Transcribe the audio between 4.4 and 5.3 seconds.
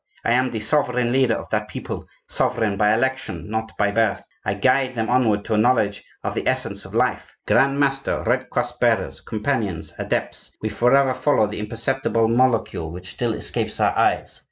I guide them